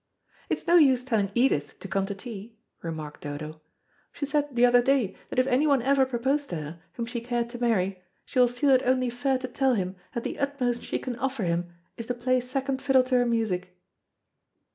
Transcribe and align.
"It's 0.49 0.65
no 0.65 0.77
use 0.77 1.03
telling 1.03 1.29
Edith 1.35 1.77
to 1.79 1.87
come 1.87 2.07
to 2.07 2.15
tea," 2.15 2.57
remarked 2.81 3.21
Dodo. 3.21 3.61
"She 4.11 4.25
said 4.25 4.55
the 4.55 4.65
other 4.65 4.81
day 4.81 5.15
that 5.29 5.37
if 5.37 5.45
anyone 5.45 5.83
ever 5.83 6.07
proposed 6.07 6.49
to 6.49 6.55
her, 6.55 6.79
whom 6.93 7.05
she 7.05 7.21
cared 7.21 7.51
to 7.51 7.59
marry, 7.61 8.01
she 8.25 8.39
will 8.39 8.47
feel 8.47 8.71
it 8.71 8.81
only 8.83 9.11
fair 9.11 9.37
to 9.37 9.47
tell 9.47 9.75
him 9.75 9.95
that 10.15 10.23
the 10.23 10.39
utmost 10.39 10.81
she 10.81 10.97
can 10.97 11.17
offer 11.17 11.43
him, 11.43 11.71
is 11.97 12.07
to 12.07 12.15
play 12.15 12.39
second 12.39 12.81
fiddle 12.81 13.03
to 13.03 13.15
her 13.19 13.27
music." 13.27 13.77